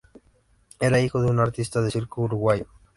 Era 0.79 0.99
hijo 0.99 1.21
de 1.21 1.29
un 1.29 1.37
artista 1.39 1.79
de 1.79 1.91
circo 1.91 2.23
uruguayo. 2.23 2.65